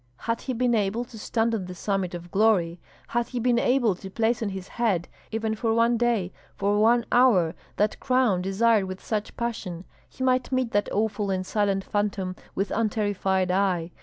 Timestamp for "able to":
0.73-1.19, 3.59-4.09